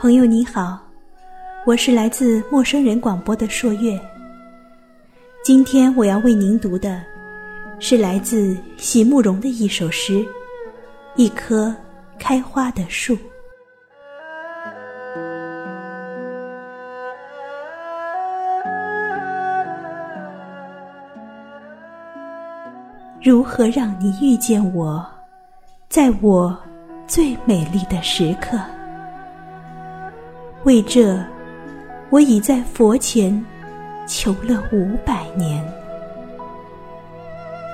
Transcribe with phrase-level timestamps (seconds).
[0.00, 0.78] 朋友你好，
[1.66, 4.00] 我是来自陌生人广播的朔月。
[5.44, 7.02] 今天我要为您读的，
[7.78, 10.14] 是来自席慕容的一首诗
[11.16, 11.76] 《一棵
[12.18, 13.14] 开花的树》。
[23.22, 25.06] 如何让你遇见我，
[25.90, 26.58] 在我
[27.06, 28.58] 最美丽的时刻？
[30.64, 31.18] 为这，
[32.10, 33.44] 我已在佛前
[34.06, 35.66] 求了五百年，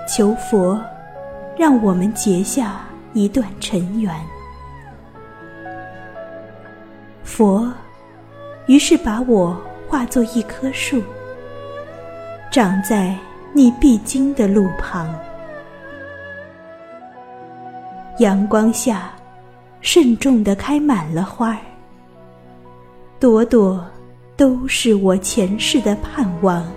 [0.09, 0.81] 求佛
[1.59, 2.81] 让我们结下
[3.13, 4.15] 一段尘缘。
[7.25, 7.73] 佛
[8.67, 11.03] 于是把我化作一棵树，
[12.53, 13.17] 长在
[13.53, 15.13] 你必经的路旁。
[18.21, 19.11] 阳光下，
[19.81, 21.59] 慎重地开满了花儿，
[23.19, 23.83] 朵朵
[24.37, 26.71] 都是我前世的盼望。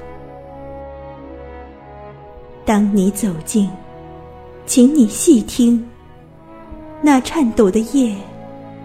[2.65, 3.69] 当你走近，
[4.65, 5.85] 请你细听，
[7.01, 8.15] 那颤抖的叶，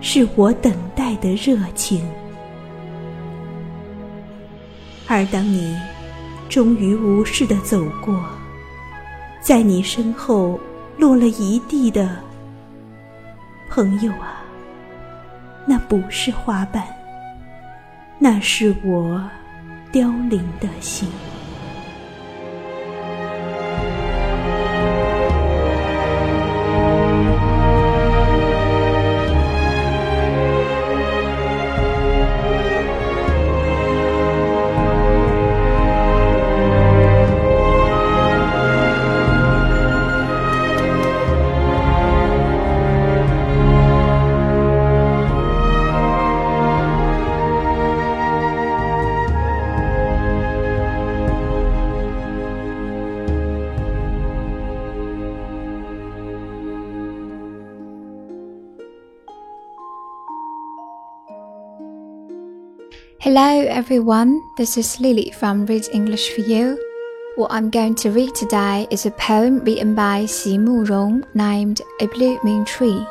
[0.01, 2.05] 是我等待的热情。
[5.07, 5.79] 而当你
[6.49, 8.19] 终于无视地走过，
[9.41, 10.59] 在你身后
[10.99, 12.17] 落了一地的。
[13.71, 14.43] 朋友啊，
[15.67, 16.85] 那不是花瓣，
[18.25, 19.23] 那是我
[19.93, 21.07] 凋零的心。
[63.25, 66.79] Hello everyone, this is Lily from Read English for You.
[67.37, 72.07] What I'm going to read today is a poem written by Xi Murong named A
[72.09, 73.07] Blooming Tree.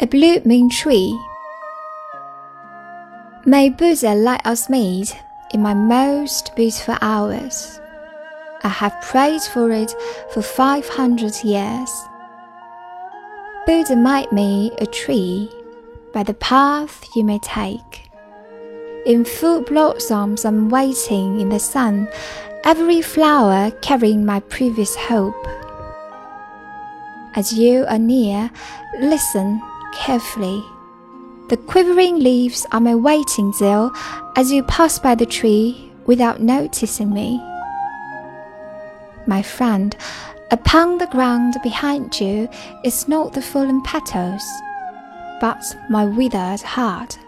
[0.00, 1.20] A blooming tree.
[3.44, 5.14] May Buddha let us meet
[5.52, 7.78] in my most beautiful hours.
[8.64, 9.94] I have prayed for it
[10.32, 12.07] for 500 years.
[13.68, 15.52] Buddha might me a tree
[16.14, 18.08] by the path you may take.
[19.04, 22.08] In full blossoms, I'm waiting in the sun,
[22.64, 25.36] every flower carrying my previous hope.
[27.36, 28.50] As you are near,
[29.00, 29.60] listen
[29.94, 30.64] carefully.
[31.50, 33.90] The quivering leaves are my waiting zeal
[34.34, 37.38] as you pass by the tree without noticing me.
[39.28, 39.94] My friend,
[40.50, 42.48] upon the ground behind you
[42.82, 44.42] is not the fallen petals,
[45.38, 47.18] but my withered heart.